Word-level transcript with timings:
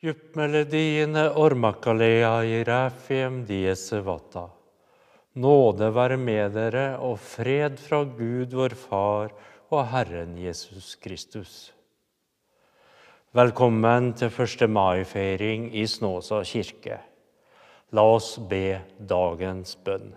Djupmelodiene 0.00 1.26
ormakalea 1.36 2.38
i 2.48 2.62
ræfiem 2.64 3.42
diesevata. 3.44 4.46
Nåde 5.36 5.90
være 5.92 6.16
med 6.16 6.54
dere 6.54 6.84
og 7.04 7.18
fred 7.20 7.74
fra 7.76 7.98
Gud 8.08 8.54
vår 8.56 8.74
Far 8.80 9.34
og 9.68 9.82
Herren 9.90 10.38
Jesus 10.40 10.94
Kristus. 10.96 11.50
Velkommen 13.36 14.14
til 14.16 14.32
1. 14.32 14.64
mai-feiring 14.72 15.66
i 15.76 15.84
Snåsa 15.84 16.38
kirke. 16.48 16.96
La 17.92 18.06
oss 18.14 18.38
be 18.40 18.80
dagens 18.96 19.74
bønn. 19.84 20.14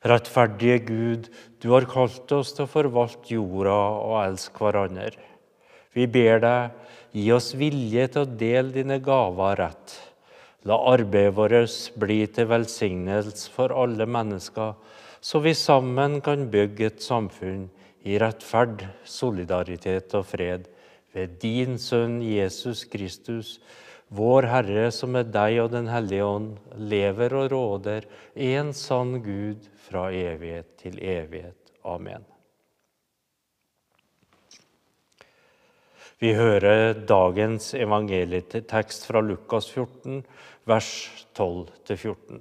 Rettferdige 0.00 0.78
Gud, 0.88 1.28
du 1.60 1.68
har 1.76 1.84
kalt 1.92 2.32
oss 2.38 2.54
til 2.56 2.64
å 2.64 2.72
forvalte 2.72 3.36
jorda 3.36 3.76
og 4.00 4.16
elske 4.22 4.64
hverandre. 4.64 5.28
Vi 5.92 6.06
ber 6.08 6.40
deg, 6.40 6.72
gi 7.12 7.26
oss 7.34 7.52
vilje 7.58 8.06
til 8.14 8.24
å 8.24 8.38
dele 8.40 8.72
dine 8.72 8.98
gaver 9.04 9.58
rett. 9.60 9.98
La 10.64 10.78
arbeidet 10.92 11.34
vårt 11.36 11.98
bli 12.00 12.22
til 12.30 12.48
velsignelse 12.48 13.50
for 13.52 13.74
alle 13.74 14.06
mennesker, 14.06 14.74
så 15.22 15.40
vi 15.42 15.54
sammen 15.58 16.20
kan 16.24 16.48
bygge 16.50 16.88
et 16.88 17.02
samfunn 17.02 17.66
i 18.08 18.16
rettferd, 18.18 18.86
solidaritet 19.04 20.14
og 20.18 20.26
fred 20.30 20.66
ved 21.14 21.38
din 21.42 21.78
Sønn 21.78 22.20
Jesus 22.24 22.86
Kristus, 22.90 23.58
vår 24.12 24.48
Herre 24.50 24.88
som 24.92 25.16
er 25.16 25.28
deg 25.28 25.60
og 25.62 25.70
Den 25.72 25.88
hellige 25.92 26.26
ånd, 26.26 26.50
lever 26.76 27.36
og 27.38 27.52
råder, 27.52 28.08
en 28.34 28.72
sann 28.76 29.20
Gud 29.24 29.68
fra 29.88 30.10
evighet 30.12 30.76
til 30.82 31.00
evighet. 31.00 31.58
Amen. 31.84 32.31
Vi 36.22 36.30
hører 36.38 37.00
dagens 37.02 37.72
evangelietekst 37.74 39.08
fra 39.08 39.18
Lukas 39.26 39.66
14, 39.72 40.20
vers 40.70 40.90
12-14. 41.34 42.36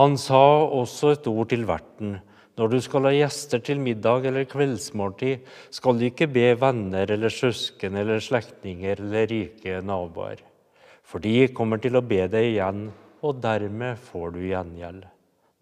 Han 0.00 0.16
sa 0.18 0.40
også 0.66 1.12
et 1.14 1.28
ord 1.30 1.52
til 1.52 1.62
verten. 1.68 2.16
Når 2.58 2.72
du 2.72 2.76
skal 2.82 3.06
ha 3.06 3.12
gjester 3.14 3.62
til 3.62 3.78
middag 3.78 4.26
eller 4.26 4.48
kveldsmåltid, 4.50 5.46
skal 5.70 5.94
du 6.00 6.08
ikke 6.08 6.26
be 6.34 6.48
venner 6.58 7.06
eller 7.14 7.30
søsken 7.30 8.00
eller 8.02 8.18
slektninger 8.18 8.98
eller 8.98 9.30
rike 9.30 9.78
naboer. 9.86 10.42
For 11.06 11.22
de 11.22 11.52
kommer 11.54 11.78
til 11.78 12.00
å 12.00 12.02
be 12.02 12.24
deg 12.26 12.48
igjen, 12.56 12.88
og 13.22 13.38
dermed 13.46 14.02
får 14.10 14.34
du 14.34 14.42
gjengjeld. 14.48 15.06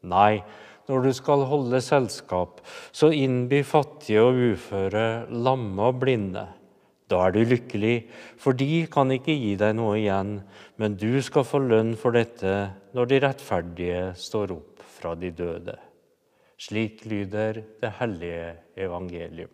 Nei, 0.09 0.41
når 0.87 1.07
du 1.07 1.13
skal 1.17 1.47
holde 1.51 1.81
selskap, 1.83 2.61
så 2.95 3.11
innby 3.15 3.63
fattige 3.67 4.23
og 4.23 4.39
uføre, 4.53 5.27
lamme 5.31 5.91
og 5.91 6.01
blinde. 6.03 6.47
Da 7.07 7.21
er 7.27 7.35
du 7.37 7.43
lykkelig, 7.47 7.97
for 8.43 8.57
de 8.59 8.87
kan 8.91 9.13
ikke 9.15 9.35
gi 9.35 9.53
deg 9.59 9.77
noe 9.79 9.99
igjen, 10.01 10.41
men 10.81 10.97
du 10.99 11.21
skal 11.23 11.47
få 11.47 11.61
lønn 11.63 11.95
for 11.99 12.17
dette 12.17 12.55
når 12.97 13.11
de 13.11 13.21
rettferdige 13.23 14.01
står 14.19 14.57
opp 14.57 14.83
fra 14.97 15.15
de 15.19 15.31
døde. 15.31 15.77
Slik 16.59 17.05
lyder 17.07 17.61
det 17.83 17.93
hellige 18.01 18.49
evangelium. 18.87 19.53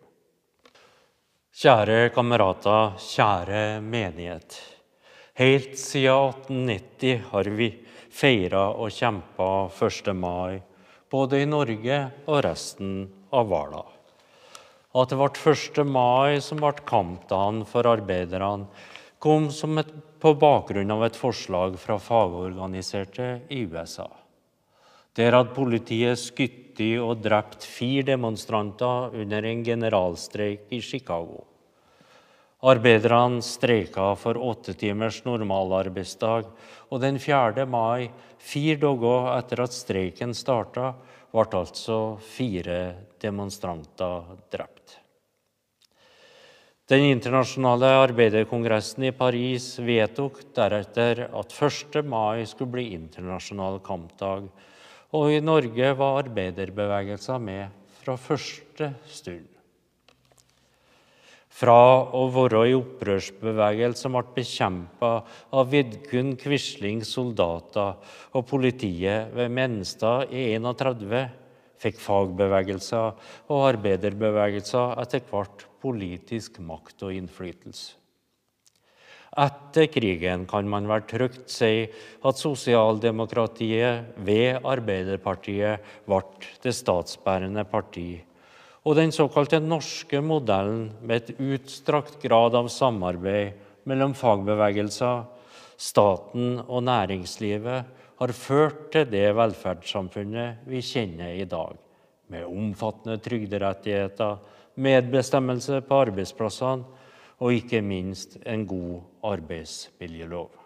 Kjære 1.53 2.13
kamerater, 2.15 2.95
kjære 2.97 3.83
menighet. 3.85 4.57
Helt 5.37 5.75
siden 5.81 6.71
1890 6.73 7.27
har 7.33 7.51
vi 7.53 7.69
feira 8.13 8.71
og 8.73 8.93
kjempa 8.93 9.49
1. 9.69 10.09
mai, 10.17 10.63
både 11.13 11.43
i 11.43 11.49
Norge 11.49 11.99
og 12.25 12.41
resten 12.47 13.05
av 13.33 13.51
Hvala. 13.51 13.83
At 14.97 15.13
det 15.13 15.19
ble 15.21 15.53
1. 15.53 15.85
mai 15.89 16.41
som 16.45 16.61
ble 16.61 16.73
kampdagen 16.89 17.63
for 17.69 17.89
arbeiderne, 17.89 18.67
kom 19.23 19.47
et, 19.79 19.93
på 20.19 20.33
bakgrunn 20.35 20.91
av 20.91 21.05
et 21.07 21.17
forslag 21.17 21.79
fra 21.81 21.99
fagorganiserte 22.03 23.29
i 23.55 23.63
USA. 23.71 24.09
Der 25.15 25.37
hadde 25.37 25.55
politiet 25.55 26.19
skutt 26.19 26.61
og 27.05 27.21
drept 27.21 27.67
fire 27.69 28.07
demonstranter 28.09 29.13
under 29.13 29.45
en 29.45 29.61
generalstreik 29.63 30.73
i 30.73 30.81
Chicago. 30.81 31.45
Arbeiderne 32.63 33.43
streika 33.43 34.13
for 34.15 34.39
åtte 34.39 34.75
timers 34.79 35.25
normalarbeidsdag, 35.27 36.47
og 36.91 37.01
den 37.03 37.19
4. 37.19 37.67
mai, 37.67 38.11
fire 38.39 38.79
dager 38.85 39.31
etter 39.35 39.65
at 39.65 39.75
streiken 39.75 40.35
starta, 40.39 40.93
ble 41.33 41.47
altså 41.59 42.19
fire 42.23 42.81
demonstranter 43.23 44.37
drept. 44.53 44.99
Den 46.93 47.07
internasjonale 47.09 47.89
arbeiderkongressen 48.03 49.09
i 49.09 49.15
Paris 49.17 49.79
vedtok 49.81 50.43
deretter 50.55 51.25
at 51.31 51.55
1. 51.57 52.03
mai 52.05 52.45
skulle 52.47 52.75
bli 52.75 52.91
internasjonal 52.99 53.81
kampdag 53.83 54.51
og 55.13 55.29
i 55.33 55.41
Norge 55.45 55.93
var 55.97 56.23
arbeiderbevegelsen 56.23 57.45
med 57.45 57.81
fra 58.01 58.17
første 58.17 58.95
stund. 59.05 59.49
Fra 61.53 61.77
å 62.17 62.23
være 62.33 62.63
i 62.71 62.75
opprørsbevegelse 62.79 64.11
ble 64.15 64.23
bekjempa 64.39 65.11
av 65.53 65.69
Vidkun 65.73 66.33
Quislings 66.41 67.13
soldater 67.13 67.99
og 68.33 68.47
politiet 68.49 69.35
ved 69.37 69.53
Menstad 69.53 70.33
i 70.33 70.49
31, 70.57 71.27
fikk 71.83 71.99
fagbevegelser 72.01 73.33
og 73.53 73.67
arbeiderbevegelser 73.73 74.97
etter 75.03 75.25
hvert 75.29 75.67
politisk 75.83 76.63
makt 76.65 77.05
og 77.05 77.19
innflytelse. 77.19 77.99
Etter 79.33 79.87
krigen 79.89 80.43
kan 80.45 80.67
man 80.69 80.85
vel 80.89 81.07
trygt 81.09 81.49
si 81.49 81.87
at 81.89 82.41
sosialdemokratiet 82.41 84.19
ved 84.27 84.61
Arbeiderpartiet 84.69 85.81
ble 86.05 86.21
det 86.61 86.75
statsbærende 86.77 87.65
parti, 87.65 88.21
og 88.83 88.97
den 88.99 89.13
såkalte 89.15 89.61
norske 89.63 90.21
modellen 90.25 90.89
med 91.03 91.23
et 91.23 91.43
utstrakt 91.43 92.19
grad 92.23 92.57
av 92.59 92.71
samarbeid 92.73 93.59
mellom 93.87 94.15
fagbevegelser, 94.19 95.23
staten 95.79 96.59
og 96.63 96.83
næringslivet 96.87 98.01
har 98.23 98.35
ført 98.39 98.89
til 98.95 99.07
det 99.11 99.29
velferdssamfunnet 99.39 100.67
vi 100.71 100.83
kjenner 100.87 101.35
i 101.35 101.47
dag, 101.47 101.75
med 102.31 102.47
omfattende 102.47 103.19
trygderettigheter, 103.23 104.39
medbestemmelse 104.75 105.83
på 105.87 106.03
arbeidsplassene 106.07 107.01
og 107.43 107.55
ikke 107.59 107.83
minst 107.83 108.39
en 108.47 108.67
god 108.67 109.01
arbeidsmiljølov. 109.33 110.62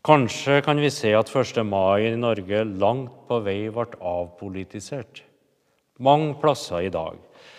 Kanskje 0.00 0.62
kan 0.64 0.78
vi 0.80 0.88
se 0.88 1.10
at 1.12 1.28
1. 1.28 1.58
mai 1.68 2.06
i 2.08 2.16
Norge 2.16 2.62
langt 2.64 3.26
på 3.28 3.36
vei 3.44 3.66
ble 3.68 3.98
avpolitisert. 4.00 5.20
Mange 6.00 6.38
plasser 6.40 6.86
i 6.86 6.92
dag, 6.94 7.18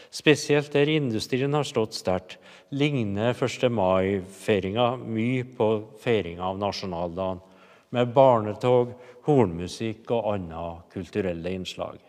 spesielt 0.09 0.74
der 0.74 0.90
industrien 0.90 1.53
har 1.53 1.69
stått 1.69 1.94
sterkt, 1.94 2.40
ligner 2.74 3.38
1. 3.38 3.68
mai-feiringa 3.69 4.88
mye 5.03 5.46
på 5.53 5.69
feiringa 6.02 6.50
av 6.50 6.57
nasjonaldagen, 6.63 7.46
med 7.94 8.18
barnetog, 8.18 8.97
hornmusikk 9.29 10.09
og 10.09 10.34
andre 10.34 10.66
kulturelle 10.97 11.53
innslag. 11.53 12.02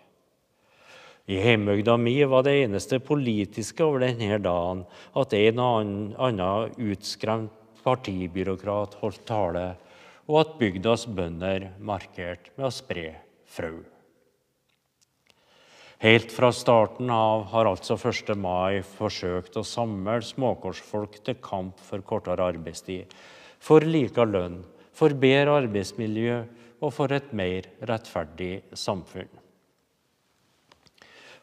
I 1.28 1.44
hjembygda 1.44 2.00
mi 2.00 2.16
var 2.25 2.49
det 2.49 2.56
eneste 2.62 3.04
politiske 3.04 3.84
over 3.84 4.06
denne 4.09 4.41
dagen 4.41 4.87
at 5.12 5.37
en 5.37 5.60
og 5.60 6.19
annen 6.25 6.88
utskremt 6.88 7.53
partibyråkrat 7.84 8.97
holdt 9.04 9.26
tale, 9.28 9.75
og 10.28 10.38
at 10.43 10.55
bygdas 10.60 11.06
bønder 11.10 11.71
markerte 11.83 12.55
med 12.56 12.69
å 12.69 12.75
spre 12.75 13.09
frø. 13.50 13.72
Helt 16.02 16.32
fra 16.35 16.49
starten 16.50 17.11
av 17.14 17.44
har 17.52 17.69
altså 17.70 17.94
1. 17.94 18.32
mai 18.35 18.82
forsøkt 18.82 19.58
å 19.61 19.62
samle 19.67 20.17
småkårsfolk 20.26 21.20
til 21.23 21.38
kamp 21.43 21.79
for 21.79 22.02
kortere 22.02 22.49
arbeidstid, 22.50 23.12
for 23.62 23.87
like 23.87 24.26
lønn, 24.26 24.64
for 24.91 25.14
bedre 25.14 25.61
arbeidsmiljø 25.62 26.41
og 26.82 26.91
for 26.96 27.14
et 27.14 27.31
mer 27.31 27.70
rettferdig 27.87 28.64
samfunn. 28.75 29.42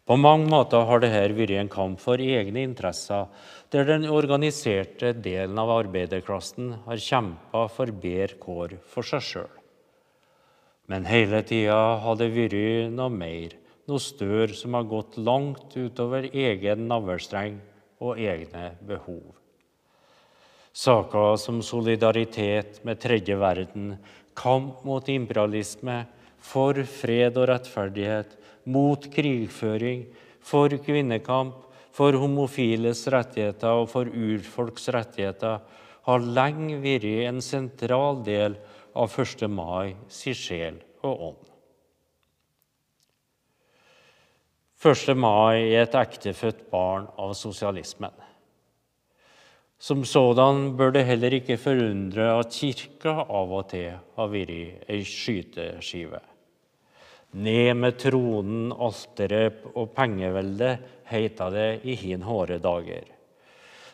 På 0.09 0.15
mange 0.17 0.47
måter 0.49 0.87
har 0.89 1.03
dette 1.03 1.35
vært 1.37 1.51
en 1.53 1.67
kamp 1.69 1.99
for 2.01 2.17
egne 2.17 2.63
interesser, 2.65 3.27
der 3.69 3.85
den 3.85 4.07
organiserte 4.09 5.11
delen 5.13 5.59
av 5.61 5.69
arbeiderklassen 5.75 6.71
har 6.87 7.03
kjempa 7.03 7.67
for 7.69 7.93
bedre 7.93 8.39
kår 8.41 8.73
for 8.89 9.05
seg 9.05 9.21
sjøl. 9.27 9.51
Men 10.89 11.05
hele 11.05 11.43
tida 11.45 11.77
har 12.01 12.17
det 12.17 12.31
vært 12.33 12.89
noe 12.89 13.13
mer, 13.13 13.53
noe 13.85 14.01
større, 14.01 14.57
som 14.57 14.73
har 14.73 14.89
gått 14.89 15.21
langt 15.21 15.77
utover 15.77 16.25
egen 16.33 16.87
navlestreng 16.89 17.61
og 18.01 18.17
egne 18.17 18.71
behov. 18.81 19.35
Saker 20.73 21.37
som 21.37 21.61
solidaritet 21.61 22.81
med 22.81 22.97
tredje 22.97 23.37
verden, 23.37 23.99
kamp 24.33 24.81
mot 24.89 25.05
imperialisme, 25.05 26.07
for 26.39 26.77
fred 26.87 27.37
og 27.37 27.49
rettferdighet, 27.51 28.35
mot 28.69 29.05
krigføring, 29.11 30.05
for 30.39 30.71
kvinnekamp, 30.85 31.65
for 31.95 32.15
homofiles 32.15 33.03
rettigheter 33.11 33.81
og 33.81 33.89
for 33.91 34.07
urfolks 34.07 34.87
rettigheter 34.95 35.59
har 36.07 36.27
lenge 36.37 36.79
vært 36.83 37.07
en 37.27 37.41
sentral 37.43 38.21
del 38.25 38.55
av 38.95 39.13
1. 39.19 39.45
mai 39.51 39.95
si 40.11 40.33
sjel 40.37 40.79
og 41.03 41.25
ånd. 41.29 41.45
1. 44.79 45.11
mai 45.19 45.73
er 45.73 45.83
et 45.83 45.99
ektefødt 45.99 46.69
barn 46.71 47.09
av 47.19 47.33
sosialismen. 47.35 48.15
Som 49.79 50.05
sådan 50.07 50.77
bør 50.79 50.95
det 50.95 51.05
heller 51.07 51.35
ikke 51.35 51.59
forundre 51.59 52.31
at 52.39 52.55
kirka 52.55 53.25
av 53.27 53.51
og 53.59 53.69
til 53.71 53.91
har 54.15 54.31
vært 54.31 54.87
ei 54.91 55.03
skyteskive. 55.07 56.19
Ned 57.37 57.75
med 57.77 57.97
tronen, 58.01 58.71
alteret 58.73 59.61
og 59.75 59.91
pengeveldet, 59.93 60.79
heita 61.11 61.49
det 61.53 61.69
i 61.85 61.93
hin 61.97 62.23
hårde 62.25 62.57
dager. 62.63 63.05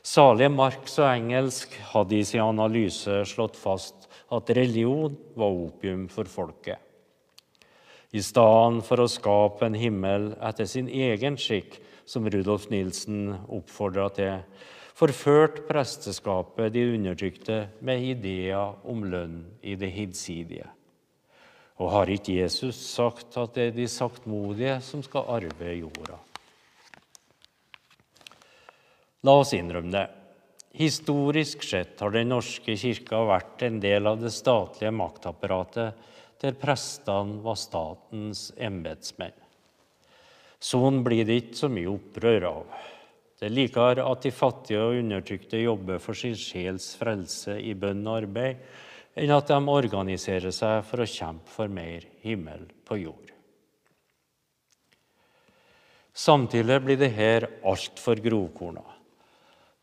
Salige 0.05 0.51
Marx 0.53 0.99
og 1.01 1.09
engelsk 1.09 1.73
hadde 1.91 2.15
i 2.15 2.23
sin 2.23 2.43
analyse 2.45 3.23
slått 3.27 3.57
fast 3.59 4.07
at 4.31 4.51
religion 4.55 5.17
var 5.35 5.51
opium 5.65 6.05
for 6.13 6.29
folket. 6.29 6.79
I 8.15 8.21
stedet 8.23 8.85
for 8.87 9.03
å 9.03 9.09
skape 9.11 9.67
en 9.67 9.75
himmel 9.75 10.29
etter 10.39 10.69
sin 10.69 10.87
egen 10.87 11.35
skikk, 11.41 11.81
som 12.05 12.29
Rudolf 12.29 12.69
Nilsen 12.71 13.33
oppfordra 13.49 14.07
til, 14.15 14.39
forførte 14.95 15.65
presteskapet 15.67 16.71
de 16.71 16.85
undertrykte 16.93 17.59
med 17.83 18.05
ideer 18.13 18.77
om 18.87 19.03
lønn 19.09 19.41
i 19.65 19.75
det 19.75 19.89
hinsidige. 19.91 20.69
Og 21.75 21.91
har 21.91 22.11
ikke 22.11 22.37
Jesus 22.39 22.77
sagt 22.79 23.35
at 23.39 23.57
det 23.57 23.69
er 23.69 23.75
de 23.75 23.87
saktmodige 23.91 24.77
som 24.85 25.03
skal 25.03 25.27
arve 25.35 25.73
jorda? 25.75 26.19
La 29.25 29.33
oss 29.41 29.55
innrømme 29.57 29.91
det. 29.91 30.05
Historisk 30.75 31.63
sett 31.63 32.01
har 32.03 32.11
Den 32.11 32.29
norske 32.33 32.75
kirka 32.77 33.21
vært 33.27 33.63
en 33.63 33.79
del 33.83 34.07
av 34.07 34.19
det 34.21 34.31
statlige 34.35 34.91
maktapparatet 34.91 36.11
der 36.41 36.57
prestene 36.59 37.39
var 37.43 37.55
statens 37.57 38.49
embetsmenn. 38.59 39.35
Sånn 40.59 40.99
blir 41.05 41.23
det 41.27 41.39
ikke 41.39 41.59
så 41.59 41.69
mye 41.71 41.91
opprør 41.91 42.47
av. 42.49 42.65
Det 43.39 43.47
er 43.47 43.55
likere 43.55 44.03
at 44.07 44.23
de 44.23 44.31
fattige 44.35 44.83
og 44.83 44.99
undertrykte 44.99 45.63
jobber 45.63 45.99
for 46.03 46.17
sin 46.17 46.35
sjels 46.39 46.93
frelse 46.99 47.57
i 47.59 47.73
bønn 47.77 48.03
og 48.07 48.21
arbeid, 48.21 48.61
enn 49.15 49.31
at 49.31 49.47
de 49.47 49.59
organiserer 49.71 50.51
seg 50.51 50.83
for 50.87 51.03
å 51.03 51.07
kjempe 51.07 51.51
for 51.51 51.71
mer 51.71 52.03
himmel 52.23 52.67
på 52.87 52.99
jord. 52.99 53.31
Samtidig 56.15 56.77
blir 56.83 56.99
det 56.99 57.11
her 57.15 57.47
altfor 57.67 58.19
grovkorna. 58.23 58.83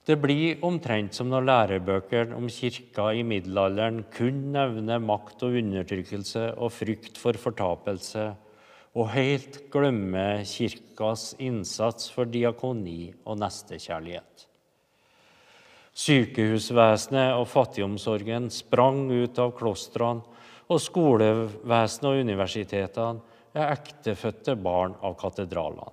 Det 0.03 0.17
blir 0.19 0.63
omtrent 0.67 1.15
som 1.15 1.29
når 1.31 1.45
lærebøkene 1.47 2.35
om 2.35 2.49
kirka 2.51 3.13
i 3.15 3.23
middelalderen 3.23 4.01
kun 4.11 4.49
nevner 4.55 4.99
makt 4.99 5.45
og 5.47 5.59
undertrykkelse 5.61 6.49
og 6.57 6.73
frykt 6.75 7.21
for 7.21 7.39
fortapelse, 7.39 8.33
og 8.99 9.13
helt 9.15 9.61
glemmer 9.73 10.43
kirkas 10.49 11.31
innsats 11.41 12.11
for 12.13 12.29
diakoni 12.29 13.13
og 13.23 13.39
nestekjærlighet. 13.41 14.49
Sykehusvesenet 15.93 17.35
og 17.37 17.45
fattigomsorgen 17.53 18.49
sprang 18.53 19.05
ut 19.13 19.39
av 19.43 19.53
klostrene, 19.59 20.25
og 20.73 20.81
skolevesenet 20.81 22.09
og 22.09 22.23
universitetene 22.25 23.21
er 23.53 23.75
ektefødte 23.75 24.55
barn 24.57 24.95
av 25.05 25.19
katedralene. 25.21 25.93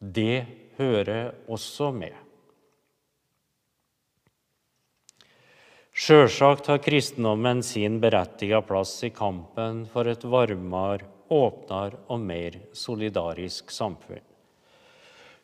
Det 0.00 0.46
hører 0.78 1.34
også 1.52 1.90
med. 1.92 2.16
Sjølsagt 5.92 6.70
har 6.70 6.80
kristendommen 6.80 7.60
sin 7.66 7.98
berettiga 8.00 8.62
plass 8.64 8.94
i 9.04 9.10
kampen 9.12 9.82
for 9.90 10.08
et 10.08 10.24
varmere, 10.24 11.04
åpnere 11.30 12.00
og 12.10 12.24
mer 12.24 12.56
solidarisk 12.72 13.68
samfunn. 13.70 14.29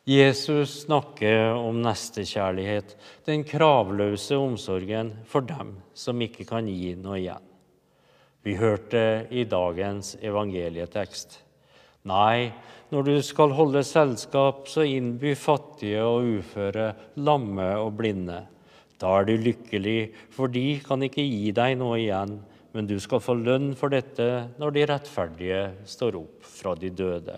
Jesus 0.07 0.85
snakker 0.85 1.57
om 1.59 1.81
nestekjærlighet, 1.83 2.93
den 3.27 3.41
kravløse 3.43 4.37
omsorgen 4.39 5.09
for 5.27 5.43
dem 5.43 5.73
som 5.91 6.21
ikke 6.23 6.45
kan 6.47 6.69
gi 6.71 6.93
noe 6.95 7.17
igjen. 7.19 7.43
Vi 8.39 8.53
hørte 8.55 9.01
i 9.35 9.43
dagens 9.43 10.13
evangelietekst. 10.23 11.35
Nei, 12.07 12.53
når 12.87 13.03
du 13.03 13.17
skal 13.19 13.51
holde 13.57 13.81
selskap, 13.83 14.69
så 14.71 14.85
innby 14.87 15.33
fattige 15.35 16.05
og 16.07 16.29
uføre, 16.37 16.93
lamme 17.19 17.67
og 17.75 17.97
blinde. 17.99 18.45
Da 19.03 19.11
er 19.17 19.27
du 19.27 19.33
lykkelig, 19.35 20.13
for 20.31 20.47
de 20.47 20.79
kan 20.87 21.03
ikke 21.03 21.27
gi 21.27 21.51
deg 21.51 21.75
noe 21.81 21.99
igjen, 21.99 22.37
men 22.71 22.87
du 22.87 22.95
skal 23.03 23.19
få 23.19 23.35
lønn 23.41 23.73
for 23.75 23.91
dette 23.91 24.47
når 24.55 24.71
de 24.71 24.87
rettferdige 24.87 25.61
står 25.83 26.21
opp 26.23 26.47
fra 26.47 26.77
de 26.79 26.95
døde. 26.95 27.35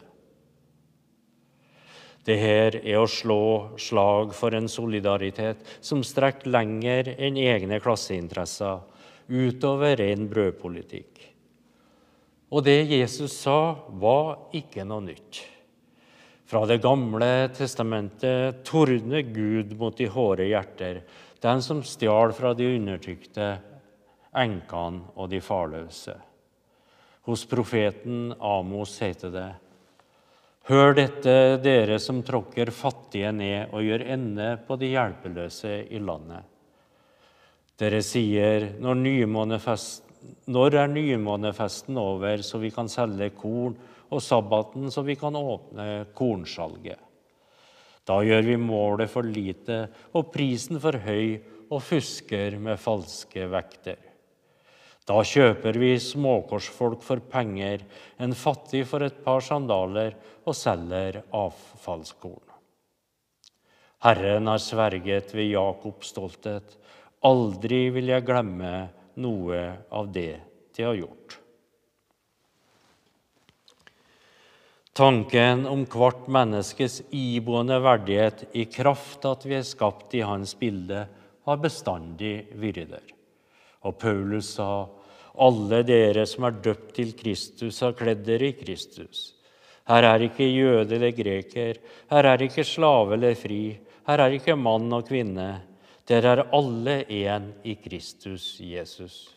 Det 2.25 2.36
her 2.38 2.75
er 2.81 3.00
å 3.00 3.07
slå 3.10 3.77
slag 3.80 4.33
for 4.36 4.56
en 4.56 4.68
solidaritet 4.69 5.63
som 5.80 6.04
strekker 6.06 6.51
lenger 6.51 7.13
enn 7.18 7.39
egne 7.39 7.80
klasseinteresser, 7.83 8.81
utover 9.30 9.95
ren 10.00 10.27
brødpolitikk. 10.30 11.24
Og 12.50 12.66
det 12.66 12.89
Jesus 12.89 13.36
sa, 13.44 13.77
var 14.01 14.50
ikke 14.57 14.86
noe 14.88 15.06
nytt. 15.06 15.44
Fra 16.50 16.66
Det 16.66 16.80
gamle 16.81 17.50
testamentet 17.54 18.63
tordner 18.66 19.21
Gud 19.21 19.75
mot 19.77 19.95
de 19.95 20.07
hårde 20.10 20.48
hjerter, 20.50 21.04
den 21.39 21.62
som 21.62 21.83
stjal 21.86 22.33
fra 22.33 22.56
de 22.57 22.71
undertrykte, 22.74 23.51
enkene 24.33 25.13
og 25.16 25.30
de 25.30 25.39
farløse. 25.45 26.16
Hos 27.30 27.45
profeten 27.45 28.33
Amos 28.42 28.98
heter 29.00 29.30
det:" 29.30 29.69
Hør 30.69 30.92
dette, 30.94 31.31
dere 31.63 31.95
som 31.98 32.19
tråkker 32.21 32.69
fattige 32.69 33.31
ned 33.33 33.71
og 33.74 33.81
gjør 33.81 34.04
ende 34.13 34.51
på 34.68 34.75
de 34.77 34.92
hjelpeløse 34.92 35.71
i 35.89 35.98
landet. 35.98 36.45
Dere 37.81 38.04
sier, 38.06 38.68
når, 38.77 39.00
når 40.45 40.77
er 40.77 40.92
nymånefesten 40.94 41.98
over, 41.98 42.44
så 42.45 42.62
vi 42.62 42.69
kan 42.75 42.92
selge 42.92 43.31
korn, 43.33 43.74
og 44.13 44.21
sabbaten, 44.21 44.92
så 44.94 45.01
vi 45.07 45.16
kan 45.18 45.33
åpne 45.39 45.88
kornsalget? 46.13 47.02
Da 48.06 48.19
gjør 48.26 48.45
vi 48.45 48.61
målet 48.61 49.09
for 49.09 49.26
lite 49.26 49.88
og 50.14 50.30
prisen 50.35 50.78
for 50.81 51.02
høy 51.02 51.40
og 51.71 51.81
fusker 51.81 52.61
med 52.61 52.78
falske 52.78 53.49
vekter. 53.49 53.97
Da 55.09 55.23
kjøper 55.25 55.78
vi 55.81 55.95
småkorsfolk 55.97 57.01
for 57.01 57.21
penger, 57.31 57.81
en 58.21 58.35
fattig 58.37 58.83
for 58.85 59.01
et 59.01 59.23
par 59.25 59.42
sandaler 59.42 60.13
og 60.45 60.54
selger 60.54 61.23
avfallskorn. 61.33 62.45
Herren 64.06 64.47
har 64.47 64.61
sverget 64.61 65.33
ved 65.33 65.49
Jakobs 65.49 66.13
stolthet. 66.13 66.78
Aldri 67.25 67.87
vil 67.92 68.13
jeg 68.13 68.23
glemme 68.28 68.73
noe 69.19 69.63
av 69.92 70.11
det 70.13 70.37
de 70.78 70.85
har 70.85 70.95
gjort. 70.95 71.39
Tanken 74.95 75.66
om 75.68 75.85
hvert 75.89 76.30
menneskes 76.31 77.01
iboende 77.16 77.80
verdighet 77.81 78.45
i 78.54 78.66
kraft 78.69 79.25
at 79.25 79.45
vi 79.47 79.57
er 79.57 79.68
skapt 79.68 80.13
i 80.16 80.23
hans 80.28 80.54
bilde, 80.59 81.06
har 81.47 81.61
bestandig 81.63 82.49
vært 82.61 82.92
der. 82.94 83.13
Og 83.87 83.95
Paulus 83.97 84.54
sa 84.57 84.85
alle 85.39 85.81
dere 85.87 86.25
som 86.27 86.45
er 86.47 86.59
døpt 86.63 86.93
til 86.97 87.13
Kristus, 87.17 87.79
har 87.83 87.95
kledd 87.97 88.25
dere 88.27 88.51
i 88.51 88.57
Kristus. 88.57 89.33
Her 89.89 90.05
er 90.05 90.27
ikke 90.27 90.45
jøde 90.45 90.95
eller 90.95 91.15
greker, 91.15 91.79
her 92.11 92.29
er 92.29 92.43
ikke 92.45 92.67
slave 92.67 93.15
eller 93.15 93.33
fri, 93.39 93.79
her 94.07 94.21
er 94.21 94.37
ikke 94.37 94.57
mann 94.59 94.91
og 94.93 95.07
kvinne. 95.07 95.49
Dere 96.09 96.35
er 96.35 96.47
alle 96.53 97.03
én 97.05 97.51
i 97.63 97.75
Kristus 97.77 98.57
Jesus. 98.61 99.27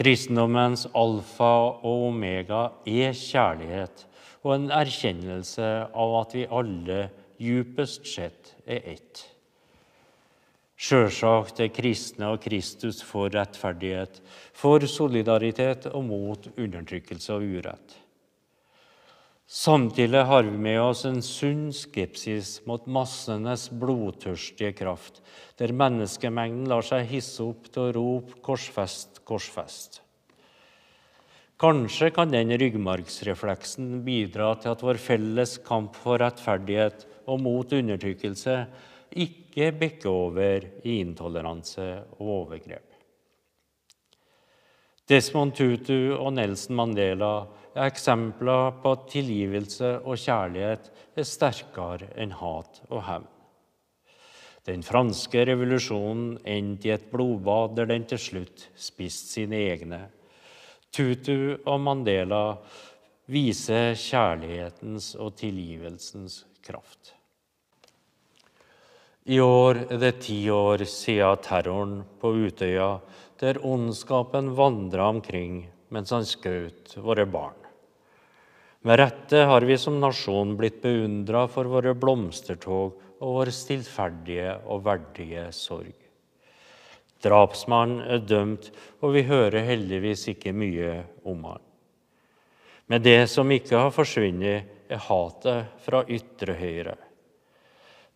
Kristendommens 0.00 0.86
alfa 0.96 1.52
og 1.84 2.06
omega 2.08 2.62
er 2.88 3.12
kjærlighet 3.16 4.06
og 4.40 4.54
en 4.54 4.70
erkjennelse 4.72 5.66
av 5.92 6.14
at 6.22 6.36
vi 6.36 6.46
alle 6.48 7.02
djupest 7.40 8.08
sett 8.08 8.54
er 8.64 8.80
ett. 8.94 9.24
Sjølsagt 10.80 11.58
er 11.60 11.68
kristne 11.76 12.30
og 12.32 12.40
Kristus 12.40 13.02
for 13.04 13.28
rettferdighet, 13.34 14.22
for 14.56 14.80
solidaritet 14.88 15.90
og 15.92 16.06
mot 16.08 16.46
undertrykkelse 16.54 17.34
og 17.36 17.44
urett. 17.58 17.96
Samtidig 19.50 20.22
har 20.24 20.46
vi 20.46 20.56
med 20.62 20.78
oss 20.80 21.02
en 21.08 21.18
sunn 21.26 21.72
skepsis 21.74 22.60
mot 22.70 22.84
massenes 22.86 23.66
blodtørstige 23.82 24.70
kraft, 24.78 25.18
der 25.58 25.74
menneskemengden 25.74 26.70
lar 26.70 26.86
seg 26.86 27.08
hisse 27.10 27.42
opp 27.42 27.66
til 27.66 27.82
å 27.82 27.94
rope 27.96 28.38
'korsfest, 28.40 29.20
korsfest'. 29.26 30.00
Kanskje 31.60 32.08
kan 32.14 32.30
den 32.32 32.54
ryggmargsrefleksen 32.56 34.00
bidra 34.06 34.54
til 34.56 34.70
at 34.72 34.86
vår 34.86 35.02
felles 35.02 35.58
kamp 35.66 35.98
for 35.98 36.22
rettferdighet 36.22 37.04
og 37.26 37.42
mot 37.42 37.68
undertrykkelse 37.68 38.56
ikke 39.12 39.39
bikker 39.54 40.08
over 40.10 40.66
i 40.84 41.00
intoleranse 41.00 41.86
og 42.18 42.32
overgrep. 42.36 42.86
Desmond 45.10 45.56
Tutu 45.58 46.14
og 46.14 46.32
Nelson 46.36 46.76
Mandela 46.78 47.32
er 47.74 47.88
eksempler 47.88 48.76
på 48.82 48.92
at 48.94 49.08
tilgivelse 49.10 49.96
og 50.04 50.20
kjærlighet 50.22 50.90
er 51.18 51.26
sterkere 51.26 52.12
enn 52.14 52.36
hat 52.38 52.78
og 52.88 53.02
hevn. 53.08 53.26
Den 54.68 54.84
franske 54.86 55.42
revolusjonen 55.48 56.36
endte 56.46 56.90
i 56.90 56.94
et 56.94 57.08
blodbad 57.10 57.74
der 57.74 57.90
den 57.90 58.04
til 58.06 58.20
slutt 58.22 58.68
spiste 58.78 59.34
sine 59.40 59.64
egne. 59.72 60.04
Tutu 60.94 61.56
og 61.64 61.80
Mandela 61.82 62.44
viser 63.30 63.96
kjærlighetens 63.98 65.14
og 65.18 65.34
tilgivelsens 65.40 66.44
kraft. 66.66 67.16
I 69.30 69.36
år 69.38 69.84
er 69.84 69.98
det 70.02 70.24
ti 70.24 70.40
år 70.50 70.82
siden 70.90 71.42
terroren 71.44 71.98
på 72.18 72.32
Utøya, 72.34 72.96
der 73.38 73.60
ondskapen 73.62 74.48
vandra 74.58 75.04
omkring 75.12 75.60
mens 75.94 76.10
han 76.10 76.24
skjøt 76.26 76.96
våre 76.98 77.28
barn. 77.30 77.54
Med 78.82 78.98
rette 78.98 79.44
har 79.46 79.62
vi 79.68 79.76
som 79.78 80.00
nasjon 80.02 80.56
blitt 80.58 80.80
beundra 80.82 81.44
for 81.52 81.70
våre 81.70 81.92
blomstertog 81.94 82.96
og 83.20 83.36
vår 83.36 83.52
stillferdige 83.54 84.56
og 84.66 84.82
verdige 84.88 85.44
sorg. 85.54 85.94
Drapsmannen 87.22 88.00
er 88.10 88.24
dømt, 88.24 88.70
og 88.98 89.14
vi 89.14 89.22
hører 89.28 89.68
heldigvis 89.68 90.24
ikke 90.32 90.56
mye 90.56 91.04
om 91.22 91.44
han. 91.52 91.62
Men 92.90 93.06
det 93.06 93.20
som 93.30 93.52
ikke 93.54 93.78
har 93.78 93.94
forsvunnet, 93.94 94.76
er 94.90 95.06
hatet 95.06 95.84
fra 95.84 96.02
ytre 96.10 96.58
høyre. 96.58 96.96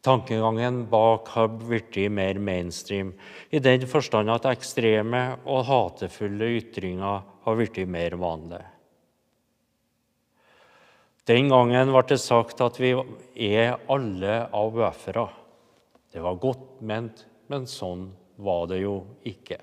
Tankegangen 0.04 0.82
bak 0.92 1.30
har 1.32 1.48
blitt 1.48 1.96
mer 2.12 2.36
mainstream, 2.36 3.14
i 3.48 3.58
den 3.58 3.86
forstand 3.88 4.28
at 4.28 4.44
ekstreme 4.50 5.38
og 5.48 5.64
hatefulle 5.64 6.50
ytringer 6.58 7.22
har 7.46 7.56
blitt 7.56 7.80
mer 7.88 8.18
vanlige. 8.20 8.66
Den 11.24 11.48
gangen 11.48 11.88
ble 11.88 12.02
det 12.10 12.20
sagt 12.20 12.60
at 12.60 12.76
vi 12.76 12.92
er 13.48 13.78
alle 13.88 14.42
AUF-ere. 14.52 15.28
Det 16.12 16.20
var 16.20 16.36
godt 16.42 16.82
ment, 16.84 17.24
men 17.48 17.64
sånn 17.64 18.10
var 18.36 18.66
det 18.68 18.82
jo 18.82 18.98
ikke. 19.24 19.56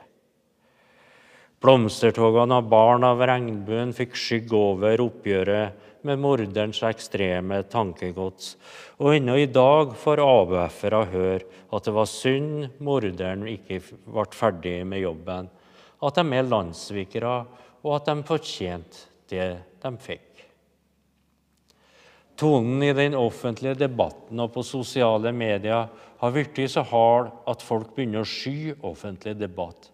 Blomstertogene 1.61 2.57
av 2.57 2.69
barn 2.71 3.03
av 3.05 3.19
regnbuen 3.21 3.91
fikk 3.93 4.15
skygge 4.17 4.57
over 4.57 5.01
oppgjøret 5.03 5.89
med 6.09 6.17
morderens 6.17 6.79
ekstreme 6.87 7.59
tankegods, 7.69 8.55
og 8.97 9.13
ennå 9.13 9.35
i 9.37 9.45
dag 9.45 9.93
får 10.01 10.23
AUF-ere 10.23 11.03
høre 11.11 11.59
at 11.69 11.85
det 11.85 11.93
var 11.93 12.09
synd 12.09 12.81
morderen 12.81 13.45
ikke 13.51 13.77
ble 14.07 14.25
ferdig 14.33 14.79
med 14.89 15.03
jobben, 15.03 15.51
at 16.01 16.17
de 16.17 16.39
er 16.39 16.49
landssvikere, 16.49 17.35
og 17.85 17.95
at 17.99 18.09
de 18.09 18.17
fortjente 18.25 19.05
det 19.29 19.47
de 19.85 19.93
fikk. 20.01 20.27
Tonen 22.41 22.81
i 22.81 22.93
den 22.97 23.13
offentlige 23.13 23.77
debatten 23.83 24.41
og 24.41 24.49
på 24.55 24.65
sosiale 24.65 25.29
medier 25.29 25.93
har 26.21 26.33
blitt 26.33 26.57
så 26.73 26.81
hard 26.89 27.29
at 27.45 27.61
folk 27.61 27.93
begynner 27.93 28.25
å 28.25 28.33
sky 28.33 28.73
offentlig 28.81 29.37
debatt, 29.37 29.91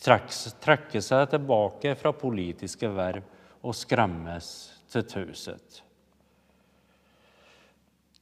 trekke 0.00 1.02
seg 1.02 1.30
tilbake 1.32 1.94
fra 1.98 2.12
politiske 2.16 2.90
verv 2.92 3.24
og 3.64 3.76
skremmes 3.76 4.50
til 4.92 5.06
taushet. 5.08 5.80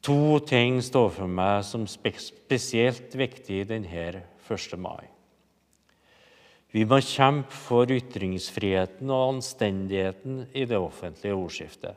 To 0.03 0.41
ting 0.43 0.81
står 0.83 1.13
for 1.15 1.31
meg 1.31 1.63
som 1.67 1.87
spesielt 1.87 3.15
viktig 3.15 3.61
denne 3.71 4.07
1. 4.19 4.79
mai. 4.83 5.07
Vi 6.73 6.87
må 6.89 6.99
kjempe 7.05 7.53
for 7.53 7.91
ytringsfriheten 7.93 9.11
og 9.13 9.37
anstendigheten 9.37 10.47
i 10.57 10.65
det 10.67 10.79
offentlige 10.81 11.37
ordskiftet. 11.37 11.95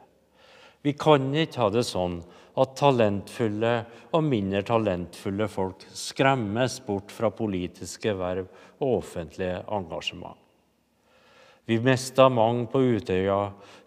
Vi 0.85 0.93
kan 0.93 1.31
ikke 1.33 1.63
ha 1.63 1.71
det 1.73 1.81
sånn 1.87 2.19
at 2.61 2.75
talentfulle 2.77 3.73
og 4.13 4.21
mindre 4.23 4.61
talentfulle 4.67 5.47
folk 5.49 5.81
skremmes 5.97 6.77
bort 6.85 7.09
fra 7.11 7.31
politiske 7.33 8.13
verv 8.15 8.45
og 8.77 8.99
offentlige 8.99 9.63
engasjement. 9.65 10.37
Vi 11.65 11.79
mista 11.81 12.27
mange 12.29 12.67
på 12.69 12.83
Utøya. 12.85 13.39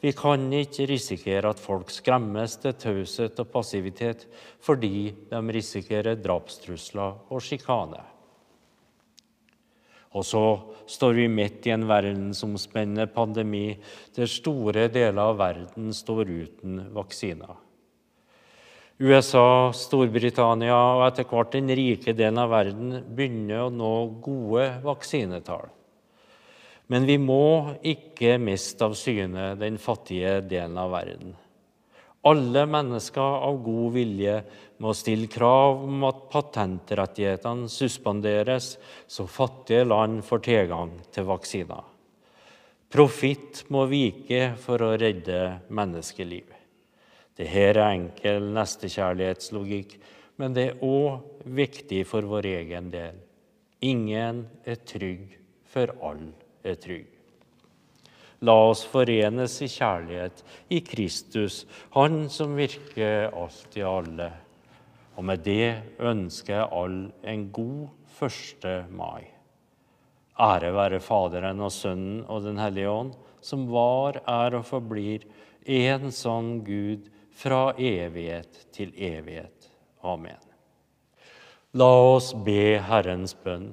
Vi 0.02 0.10
kan 0.18 0.48
ikke 0.50 0.88
risikere 0.90 1.52
at 1.54 1.62
folk 1.62 1.92
skremmes 1.94 2.56
til 2.58 2.74
taushet 2.74 3.38
og 3.38 3.52
passivitet 3.54 4.26
fordi 4.58 5.12
de 5.30 5.42
risikerer 5.54 6.18
drapstrusler 6.18 7.30
og 7.30 7.44
sjikane. 7.46 8.02
Og 10.16 10.24
så 10.24 10.42
står 10.88 11.16
vi 11.18 11.28
midt 11.28 11.66
i 11.68 11.74
en 11.74 11.84
verdensomspennende 11.88 13.08
pandemi 13.12 13.76
der 14.16 14.30
store 14.30 14.86
deler 14.92 15.20
av 15.34 15.40
verden 15.40 15.90
står 15.94 16.30
uten 16.30 16.84
vaksiner. 16.96 17.56
USA, 18.98 19.70
Storbritannia 19.70 20.74
og 20.96 21.04
etter 21.06 21.28
hvert 21.28 21.52
den 21.54 21.70
rike 21.70 22.16
delen 22.18 22.40
av 22.42 22.50
verden 22.50 22.96
begynner 23.14 23.66
å 23.66 23.70
nå 23.70 23.92
gode 24.24 24.64
vaksinetall. 24.82 25.68
Men 26.90 27.04
vi 27.06 27.18
må 27.20 27.76
ikke 27.84 28.38
miste 28.42 28.88
av 28.88 28.96
syne 28.98 29.52
den 29.60 29.76
fattige 29.78 30.40
delen 30.40 30.80
av 30.80 30.90
verden. 30.96 31.36
Alle 32.26 32.64
mennesker 32.66 33.22
av 33.46 33.60
god 33.62 33.92
vilje 33.94 34.40
må 34.82 34.90
stille 34.94 35.28
krav 35.30 35.84
om 35.86 36.02
at 36.08 36.24
patentrettighetene 36.32 37.70
suspenderes, 37.70 38.72
så 39.06 39.26
fattige 39.30 39.86
land 39.86 40.24
får 40.26 40.42
tilgang 40.48 40.96
til 41.14 41.28
vaksiner. 41.30 41.84
Profitt 42.88 43.66
må 43.70 43.84
vike 43.90 44.54
for 44.58 44.82
å 44.82 44.94
redde 44.98 45.60
menneskeliv. 45.68 46.54
Dette 47.38 47.64
er 47.68 47.78
enkel 47.84 48.48
nestekjærlighetslogikk, 48.56 49.92
men 50.40 50.56
det 50.56 50.64
er 50.70 50.82
òg 50.82 51.44
viktig 51.44 52.02
for 52.08 52.26
vår 52.26 52.48
egen 52.50 52.90
del. 52.90 53.20
Ingen 53.84 54.42
er 54.66 54.80
trygg 54.82 55.36
før 55.70 55.94
alle 56.02 56.32
er 56.66 56.80
trygge. 56.82 57.17
La 58.46 58.54
oss 58.68 58.84
forenes 58.86 59.56
i 59.64 59.68
kjærlighet 59.70 60.44
i 60.70 60.80
Kristus, 60.86 61.64
Han 61.90 62.28
som 62.30 62.54
virker 62.54 63.32
alt 63.34 63.76
i 63.76 63.82
alle. 63.82 64.30
Og 65.18 65.24
med 65.26 65.42
det 65.42 65.98
ønsker 65.98 66.54
jeg 66.54 66.68
alle 66.70 67.10
en 67.26 67.48
god 67.50 67.88
1. 68.22 68.90
mai. 68.94 69.26
Ære 70.38 70.70
være 70.70 71.00
Faderen 71.02 71.60
og 71.60 71.72
Sønnen 71.74 72.22
og 72.30 72.44
Den 72.44 72.58
hellige 72.62 72.90
ånd, 72.90 73.16
som 73.42 73.66
var, 73.70 74.20
er 74.22 74.54
og 74.54 74.66
forblir 74.66 75.26
en 75.66 76.12
sånn 76.14 76.60
Gud 76.66 77.10
fra 77.34 77.72
evighet 77.74 78.68
til 78.74 78.94
evighet. 78.94 79.66
Amen. 80.06 80.38
La 81.74 81.90
oss 82.14 82.30
be 82.32 82.78
Herrens 82.78 83.34
bønn. 83.34 83.72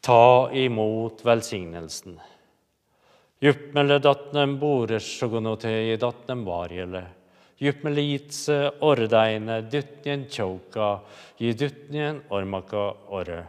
Ta 0.00 0.48
imot 0.52 1.24
velsignelsen. 1.24 2.20
Juppmeledatnem 3.40 4.58
boresjogonotei 4.60 5.96
datnem 6.00 6.44
varjele. 6.44 7.02
Juppmelitse 7.60 8.56
ordeine 8.80 9.58
dytnien 9.68 10.24
tjoka, 10.24 11.02
gi 11.36 11.52
dytnien 11.52 12.22
ormaka 12.32 12.86
orre. 13.12 13.42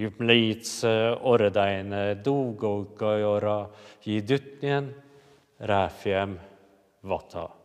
Juppmelitse 0.00 0.94
ordeine 1.28 2.02
dogokajora, 2.24 3.58
gi 4.00 4.20
dytnien 4.24 4.88
ræfjem 5.60 6.38
vata. 7.02 7.57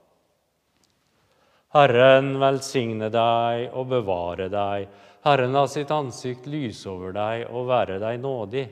Herren 1.73 2.35
velsigne 2.37 3.09
deg 3.09 3.71
og 3.73 3.87
bevare 3.89 4.45
deg. 4.53 4.85
Herren 5.25 5.55
la 5.55 5.63
sitt 5.71 5.89
ansikt 5.93 6.45
lyse 6.45 6.85
over 6.91 7.15
deg 7.15 7.47
og 7.49 7.69
være 7.71 7.97
deg 8.03 8.19
nådig. 8.21 8.65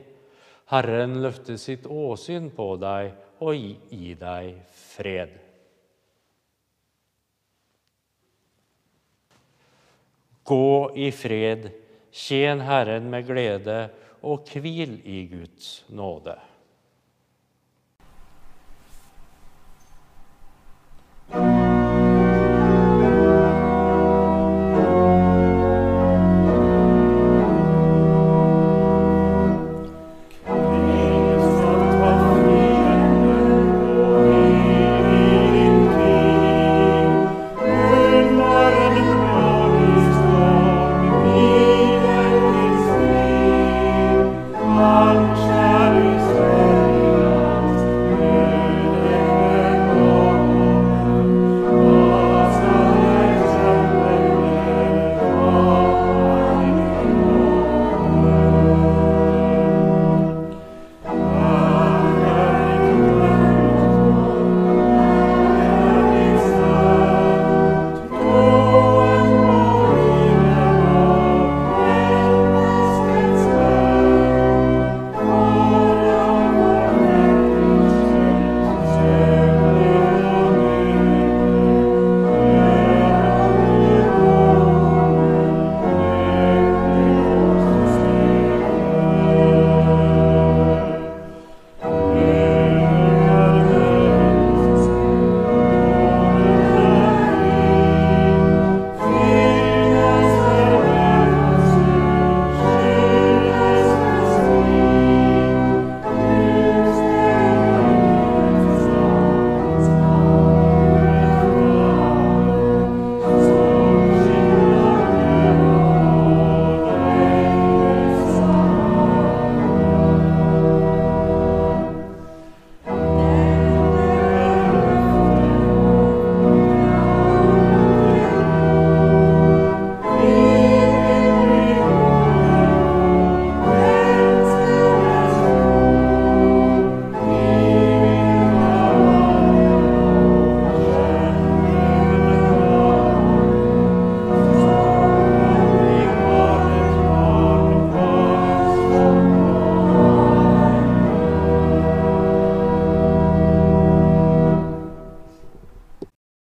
Herren 0.70 1.16
løfte 1.24 1.56
sitt 1.58 1.88
åsyn 1.90 2.52
på 2.54 2.76
deg 2.78 3.10
og 3.42 3.56
gi, 3.58 4.14
deg 4.14 4.54
fred. 4.94 5.34
Gå 10.46 10.70
i 10.98 11.10
fred, 11.14 11.68
tjen 12.12 12.62
Herren 12.66 13.10
med 13.10 13.26
glede 13.26 13.82
og 14.22 14.46
hvil 14.46 14.98
i 15.02 15.24
Guds 15.30 15.82
nåde. 15.90 16.38